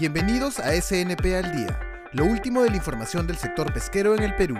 Bienvenidos 0.00 0.58
a 0.60 0.72
SNP 0.72 1.36
al 1.36 1.54
Día, 1.54 1.78
lo 2.12 2.24
último 2.24 2.62
de 2.62 2.70
la 2.70 2.76
información 2.76 3.26
del 3.26 3.36
sector 3.36 3.70
pesquero 3.70 4.16
en 4.16 4.22
el 4.22 4.34
Perú. 4.34 4.56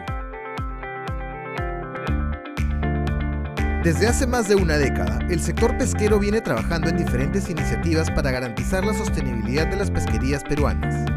Desde 3.83 4.07
hace 4.07 4.27
más 4.27 4.49
de 4.49 4.57
una 4.57 4.77
década, 4.77 5.19
el 5.31 5.41
sector 5.41 5.79
pesquero 5.79 6.19
viene 6.19 6.43
trabajando 6.43 6.91
en 6.91 6.99
diferentes 6.99 7.49
iniciativas 7.49 8.11
para 8.11 8.31
garantizar 8.31 8.85
la 8.85 8.93
sostenibilidad 8.93 9.67
de 9.69 9.77
las 9.77 9.91
pesquerías 9.91 10.45
peruanas. 10.45 11.11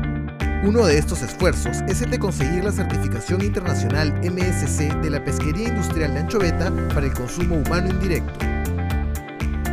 Uno 0.63 0.85
de 0.85 0.97
estos 0.97 1.21
esfuerzos 1.21 1.81
es 1.89 2.01
el 2.01 2.09
de 2.09 2.19
conseguir 2.19 2.63
la 2.63 2.71
certificación 2.71 3.41
internacional 3.43 4.13
MSC 4.23 5.01
de 5.01 5.09
la 5.09 5.21
pesquería 5.21 5.67
industrial 5.67 6.13
de 6.13 6.21
anchoveta 6.21 6.71
para 6.93 7.07
el 7.07 7.13
consumo 7.13 7.57
humano 7.57 7.89
indirecto. 7.89 8.39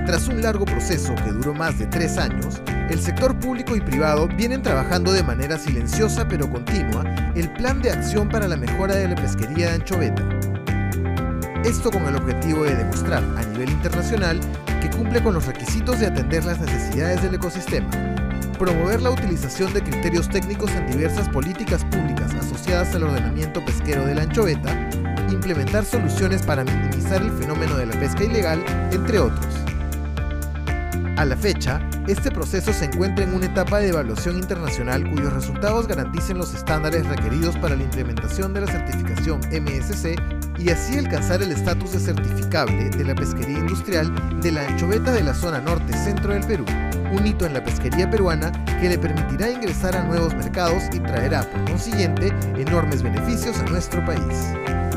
Tras 0.06 0.26
un 0.26 0.42
largo 0.42 0.64
proceso 0.64 1.14
que 1.14 1.30
duró 1.30 1.54
más 1.54 1.78
de 1.78 1.86
tres 1.86 2.18
años, 2.18 2.60
el 2.90 3.00
sector 3.00 3.38
público 3.38 3.76
y 3.76 3.80
privado 3.80 4.26
vienen 4.26 4.62
trabajando 4.62 5.12
de 5.12 5.22
manera 5.22 5.56
silenciosa 5.56 6.26
pero 6.26 6.50
continua 6.50 7.04
el 7.36 7.50
plan 7.52 7.80
de 7.80 7.92
acción 7.92 8.28
para 8.28 8.48
la 8.48 8.56
mejora 8.56 8.96
de 8.96 9.08
la 9.08 9.14
pesquería 9.14 9.68
de 9.68 9.74
anchoveta. 9.74 10.28
Esto 11.64 11.90
con 11.90 12.04
el 12.06 12.16
objetivo 12.16 12.64
de 12.64 12.74
demostrar 12.74 13.22
a 13.22 13.42
nivel 13.44 13.70
internacional 13.70 14.40
que 14.80 14.90
cumple 14.90 15.22
con 15.22 15.34
los 15.34 15.46
requisitos 15.46 16.00
de 16.00 16.06
atender 16.06 16.44
las 16.44 16.58
necesidades 16.58 17.22
del 17.22 17.34
ecosistema, 17.34 17.88
promover 18.58 19.00
la 19.02 19.10
utilización 19.10 19.72
de 19.72 19.82
criterios 19.82 20.28
técnicos 20.28 20.72
en 20.72 20.90
diversas 20.90 21.28
políticas 21.28 21.84
públicas 21.84 22.34
asociadas 22.34 22.92
al 22.96 23.04
ordenamiento 23.04 23.64
pesquero 23.64 24.04
de 24.04 24.16
la 24.16 24.22
anchoveta, 24.22 24.90
implementar 25.30 25.84
soluciones 25.84 26.42
para 26.42 26.64
minimizar 26.64 27.22
el 27.22 27.30
fenómeno 27.30 27.76
de 27.76 27.86
la 27.86 27.94
pesca 28.00 28.24
ilegal, 28.24 28.64
entre 28.90 29.20
otros. 29.20 29.46
A 31.16 31.24
la 31.24 31.36
fecha, 31.36 31.80
este 32.06 32.30
proceso 32.30 32.72
se 32.72 32.86
encuentra 32.86 33.24
en 33.24 33.34
una 33.34 33.46
etapa 33.46 33.78
de 33.78 33.88
evaluación 33.88 34.36
internacional 34.36 35.08
cuyos 35.10 35.32
resultados 35.32 35.86
garanticen 35.86 36.38
los 36.38 36.54
estándares 36.54 37.06
requeridos 37.06 37.56
para 37.58 37.76
la 37.76 37.82
implementación 37.82 38.52
de 38.52 38.62
la 38.62 38.66
certificación 38.66 39.40
MSC 39.50 40.16
y 40.58 40.70
así 40.70 40.98
alcanzar 40.98 41.42
el 41.42 41.52
estatus 41.52 41.92
de 41.92 42.00
certificable 42.00 42.90
de 42.90 43.04
la 43.04 43.14
pesquería 43.14 43.58
industrial 43.58 44.12
de 44.40 44.52
la 44.52 44.66
anchoveta 44.66 45.12
de 45.12 45.22
la 45.22 45.34
zona 45.34 45.60
norte-centro 45.60 46.32
del 46.32 46.44
Perú, 46.44 46.64
un 47.12 47.26
hito 47.26 47.46
en 47.46 47.54
la 47.54 47.64
pesquería 47.64 48.10
peruana 48.10 48.52
que 48.80 48.88
le 48.88 48.98
permitirá 48.98 49.50
ingresar 49.50 49.96
a 49.96 50.04
nuevos 50.04 50.34
mercados 50.34 50.84
y 50.92 51.00
traerá, 51.00 51.42
por 51.50 51.70
consiguiente, 51.70 52.32
enormes 52.56 53.02
beneficios 53.02 53.58
a 53.58 53.64
nuestro 53.64 54.04
país. 54.04 54.89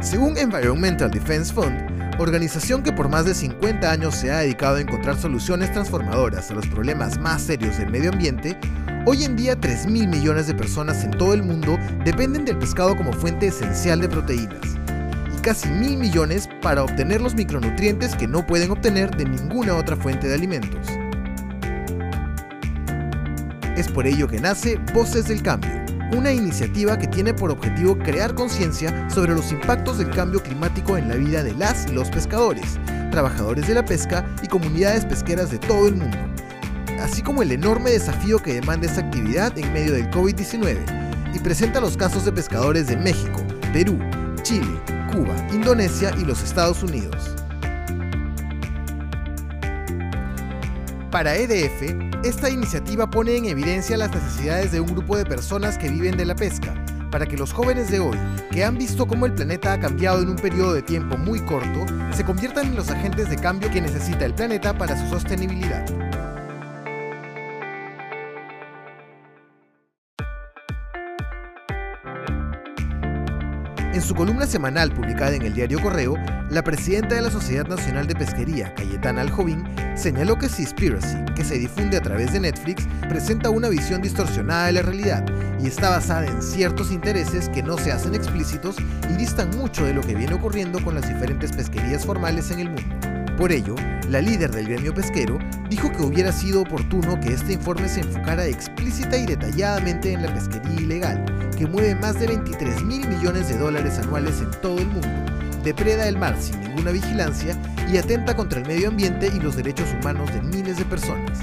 Según 0.00 0.38
Environmental 0.38 1.10
Defense 1.10 1.52
Fund, 1.52 1.76
organización 2.20 2.84
que 2.84 2.92
por 2.92 3.08
más 3.08 3.24
de 3.24 3.34
50 3.34 3.90
años 3.90 4.14
se 4.14 4.30
ha 4.30 4.38
dedicado 4.38 4.76
a 4.76 4.80
encontrar 4.80 5.18
soluciones 5.18 5.72
transformadoras 5.72 6.50
a 6.50 6.54
los 6.54 6.68
problemas 6.68 7.18
más 7.18 7.42
serios 7.42 7.78
del 7.78 7.90
medio 7.90 8.12
ambiente, 8.12 8.56
hoy 9.06 9.24
en 9.24 9.34
día 9.34 9.58
3 9.58 9.86
mil 9.86 10.06
millones 10.06 10.46
de 10.46 10.54
personas 10.54 11.02
en 11.02 11.10
todo 11.10 11.34
el 11.34 11.42
mundo 11.42 11.76
dependen 12.04 12.44
del 12.44 12.58
pescado 12.58 12.96
como 12.96 13.12
fuente 13.12 13.48
esencial 13.48 14.00
de 14.00 14.08
proteínas, 14.08 14.76
y 15.36 15.40
casi 15.40 15.68
mil 15.68 15.96
millones 15.96 16.48
para 16.62 16.84
obtener 16.84 17.20
los 17.20 17.34
micronutrientes 17.34 18.14
que 18.14 18.28
no 18.28 18.46
pueden 18.46 18.70
obtener 18.70 19.10
de 19.16 19.24
ninguna 19.24 19.74
otra 19.74 19.96
fuente 19.96 20.28
de 20.28 20.34
alimentos. 20.34 20.86
Es 23.76 23.88
por 23.88 24.06
ello 24.06 24.28
que 24.28 24.40
nace 24.40 24.78
Voces 24.94 25.26
del 25.26 25.42
Cambio 25.42 25.97
una 26.12 26.32
iniciativa 26.32 26.98
que 26.98 27.06
tiene 27.06 27.34
por 27.34 27.50
objetivo 27.50 27.98
crear 27.98 28.34
conciencia 28.34 29.08
sobre 29.10 29.34
los 29.34 29.52
impactos 29.52 29.98
del 29.98 30.10
cambio 30.10 30.42
climático 30.42 30.96
en 30.96 31.08
la 31.08 31.16
vida 31.16 31.42
de 31.42 31.54
las 31.54 31.86
y 31.86 31.92
los 31.92 32.08
pescadores, 32.10 32.78
trabajadores 33.10 33.66
de 33.66 33.74
la 33.74 33.84
pesca 33.84 34.24
y 34.42 34.48
comunidades 34.48 35.04
pesqueras 35.04 35.50
de 35.50 35.58
todo 35.58 35.88
el 35.88 35.96
mundo, 35.96 36.18
así 37.00 37.22
como 37.22 37.42
el 37.42 37.52
enorme 37.52 37.90
desafío 37.90 38.38
que 38.38 38.54
demanda 38.54 38.86
esta 38.86 39.02
actividad 39.02 39.56
en 39.58 39.72
medio 39.72 39.92
del 39.92 40.10
COVID-19, 40.10 41.34
y 41.34 41.38
presenta 41.40 41.80
los 41.80 41.96
casos 41.96 42.24
de 42.24 42.32
pescadores 42.32 42.86
de 42.86 42.96
México, 42.96 43.42
Perú, 43.72 43.98
Chile, 44.42 44.80
Cuba, 45.12 45.34
Indonesia 45.52 46.12
y 46.18 46.24
los 46.24 46.42
Estados 46.42 46.82
Unidos. 46.82 47.37
Para 51.18 51.34
EDF, 51.34 51.82
esta 52.22 52.48
iniciativa 52.48 53.10
pone 53.10 53.36
en 53.36 53.46
evidencia 53.46 53.96
las 53.96 54.14
necesidades 54.14 54.70
de 54.70 54.78
un 54.78 54.86
grupo 54.86 55.16
de 55.16 55.26
personas 55.26 55.76
que 55.76 55.88
viven 55.88 56.16
de 56.16 56.24
la 56.24 56.36
pesca, 56.36 56.72
para 57.10 57.26
que 57.26 57.36
los 57.36 57.52
jóvenes 57.52 57.90
de 57.90 57.98
hoy, 57.98 58.16
que 58.52 58.62
han 58.62 58.78
visto 58.78 59.04
cómo 59.04 59.26
el 59.26 59.34
planeta 59.34 59.72
ha 59.72 59.80
cambiado 59.80 60.22
en 60.22 60.28
un 60.28 60.36
periodo 60.36 60.74
de 60.74 60.82
tiempo 60.82 61.18
muy 61.18 61.40
corto, 61.40 61.84
se 62.12 62.24
conviertan 62.24 62.68
en 62.68 62.76
los 62.76 62.88
agentes 62.90 63.28
de 63.30 63.36
cambio 63.36 63.68
que 63.68 63.80
necesita 63.80 64.26
el 64.26 64.34
planeta 64.34 64.78
para 64.78 64.96
su 64.96 65.08
sostenibilidad. 65.08 66.07
En 73.98 74.04
su 74.04 74.14
columna 74.14 74.46
semanal 74.46 74.92
publicada 74.92 75.34
en 75.34 75.42
el 75.42 75.54
diario 75.54 75.82
Correo, 75.82 76.14
la 76.50 76.62
presidenta 76.62 77.16
de 77.16 77.22
la 77.22 77.32
Sociedad 77.32 77.66
Nacional 77.66 78.06
de 78.06 78.14
Pesquería, 78.14 78.72
Cayetana 78.76 79.22
Aljovín, 79.22 79.64
señaló 79.96 80.38
que 80.38 80.48
Seaspiracy, 80.48 81.16
que 81.34 81.42
se 81.42 81.58
difunde 81.58 81.96
a 81.96 82.00
través 82.00 82.32
de 82.32 82.38
Netflix, 82.38 82.86
presenta 83.08 83.50
una 83.50 83.68
visión 83.68 84.00
distorsionada 84.00 84.66
de 84.66 84.72
la 84.74 84.82
realidad 84.82 85.26
y 85.58 85.66
está 85.66 85.90
basada 85.90 86.28
en 86.28 86.40
ciertos 86.40 86.92
intereses 86.92 87.48
que 87.48 87.60
no 87.60 87.76
se 87.76 87.90
hacen 87.90 88.14
explícitos 88.14 88.76
y 89.10 89.16
distan 89.16 89.50
mucho 89.58 89.84
de 89.84 89.94
lo 89.94 90.02
que 90.02 90.14
viene 90.14 90.34
ocurriendo 90.34 90.80
con 90.84 90.94
las 90.94 91.08
diferentes 91.08 91.50
pesquerías 91.50 92.06
formales 92.06 92.52
en 92.52 92.60
el 92.60 92.70
mundo. 92.70 92.97
Por 93.38 93.52
ello, 93.52 93.76
la 94.10 94.20
líder 94.20 94.50
del 94.50 94.66
gremio 94.66 94.92
pesquero 94.92 95.38
dijo 95.70 95.92
que 95.92 96.02
hubiera 96.02 96.32
sido 96.32 96.62
oportuno 96.62 97.20
que 97.20 97.34
este 97.34 97.52
informe 97.52 97.88
se 97.88 98.00
enfocara 98.00 98.44
explícita 98.46 99.16
y 99.16 99.26
detalladamente 99.26 100.12
en 100.12 100.22
la 100.22 100.34
pesquería 100.34 100.80
ilegal, 100.80 101.24
que 101.56 101.64
mueve 101.64 101.94
más 101.94 102.18
de 102.18 102.26
23 102.26 102.82
mil 102.82 103.06
millones 103.06 103.48
de 103.48 103.56
dólares 103.56 103.96
anuales 104.00 104.40
en 104.40 104.50
todo 104.60 104.78
el 104.78 104.88
mundo, 104.88 105.06
depreda 105.62 106.08
el 106.08 106.18
mar 106.18 106.34
sin 106.40 106.60
ninguna 106.62 106.90
vigilancia 106.90 107.56
y 107.88 107.96
atenta 107.96 108.34
contra 108.34 108.58
el 108.58 108.66
medio 108.66 108.88
ambiente 108.88 109.30
y 109.32 109.38
los 109.38 109.54
derechos 109.54 109.86
humanos 110.00 110.34
de 110.34 110.42
miles 110.42 110.76
de 110.76 110.84
personas. 110.86 111.38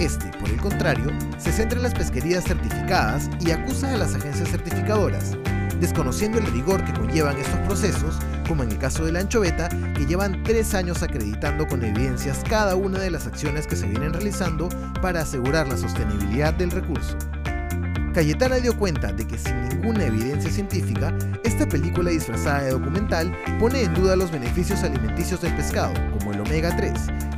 Este, 0.00 0.26
por 0.40 0.50
el 0.50 0.60
contrario, 0.60 1.12
se 1.38 1.52
centra 1.52 1.76
en 1.78 1.84
las 1.84 1.94
pesquerías 1.94 2.42
certificadas 2.42 3.30
y 3.38 3.52
acusa 3.52 3.94
a 3.94 3.96
las 3.96 4.12
agencias 4.16 4.48
certificadoras, 4.48 5.36
desconociendo 5.80 6.38
el 6.38 6.46
rigor 6.46 6.84
que 6.84 6.92
conllevan 6.92 7.36
estos 7.36 7.58
procesos, 7.60 8.18
como 8.48 8.62
en 8.62 8.72
el 8.72 8.78
caso 8.78 9.04
de 9.04 9.12
la 9.12 9.20
anchoveta, 9.20 9.68
que 9.68 10.06
llevan 10.06 10.42
tres 10.42 10.74
años 10.74 11.02
acreditando 11.02 11.66
con 11.66 11.84
evidencias 11.84 12.42
cada 12.48 12.76
una 12.76 12.98
de 12.98 13.10
las 13.10 13.26
acciones 13.26 13.66
que 13.66 13.76
se 13.76 13.86
vienen 13.86 14.12
realizando 14.12 14.68
para 15.02 15.22
asegurar 15.22 15.68
la 15.68 15.76
sostenibilidad 15.76 16.54
del 16.54 16.70
recurso. 16.70 17.16
Cayetana 18.14 18.56
dio 18.56 18.74
cuenta 18.78 19.12
de 19.12 19.26
que 19.26 19.36
sin 19.36 19.68
ninguna 19.68 20.04
evidencia 20.04 20.50
científica, 20.50 21.12
esta 21.44 21.68
película 21.68 22.10
disfrazada 22.10 22.62
de 22.62 22.70
documental 22.70 23.36
pone 23.60 23.82
en 23.82 23.92
duda 23.92 24.16
los 24.16 24.30
beneficios 24.30 24.82
alimenticios 24.82 25.42
del 25.42 25.54
pescado, 25.54 25.92
como 26.18 26.32
el 26.32 26.40
omega 26.40 26.74
3, 26.74 26.92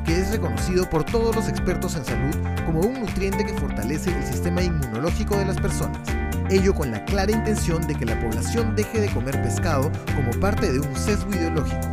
que 0.05 0.21
es 0.21 0.31
reconocido 0.31 0.89
por 0.89 1.03
todos 1.03 1.35
los 1.35 1.49
expertos 1.49 1.97
en 1.97 2.05
salud 2.05 2.37
como 2.65 2.81
un 2.81 3.01
nutriente 3.01 3.45
que 3.45 3.55
fortalece 3.55 4.17
el 4.17 4.25
sistema 4.25 4.63
inmunológico 4.63 5.37
de 5.37 5.47
las 5.47 5.61
personas 5.61 5.99
ello 6.51 6.75
con 6.75 6.91
la 6.91 7.05
clara 7.05 7.33
intención 7.33 7.87
de 7.87 7.95
que 7.95 8.07
la 8.07 8.19
población 8.21 8.75
deje 8.75 9.01
de 9.01 9.09
comer 9.09 9.41
pescado 9.43 9.91
como 10.15 10.31
parte 10.41 10.73
de 10.73 10.81
un 10.81 10.97
sesgo 10.97 11.31
ideológico, 11.31 11.89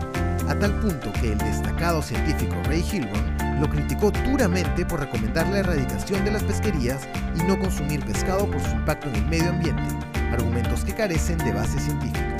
a 0.47 0.57
tal 0.57 0.79
punto 0.79 1.11
que 1.13 1.33
el 1.33 1.38
destacado 1.38 2.01
científico 2.01 2.55
Ray 2.65 2.83
Hilburn 2.91 3.59
lo 3.59 3.69
criticó 3.69 4.11
duramente 4.11 4.85
por 4.85 4.99
recomendar 4.99 5.47
la 5.47 5.59
erradicación 5.59 6.23
de 6.25 6.31
las 6.31 6.44
pesquerías 6.44 7.07
y 7.35 7.44
no 7.44 7.59
consumir 7.59 8.03
pescado 8.05 8.49
por 8.49 8.61
su 8.61 8.71
impacto 8.71 9.09
en 9.09 9.15
el 9.15 9.25
medio 9.25 9.49
ambiente, 9.49 9.83
argumentos 10.31 10.83
que 10.85 10.94
carecen 10.94 11.38
de 11.39 11.51
base 11.51 11.79
científica. 11.79 12.38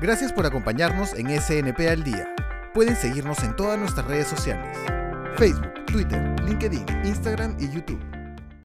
Gracias 0.00 0.32
por 0.32 0.46
acompañarnos 0.46 1.12
en 1.14 1.28
SNP 1.28 1.88
al 1.88 2.04
Día. 2.04 2.34
Pueden 2.72 2.94
seguirnos 2.94 3.42
en 3.42 3.56
todas 3.56 3.78
nuestras 3.78 4.06
redes 4.06 4.28
sociales. 4.28 4.97
Facebook, 5.38 5.86
Twitter, 5.86 6.34
LinkedIn, 6.44 6.84
Instagram 7.06 7.56
y 7.60 7.70
YouTube. 7.70 8.17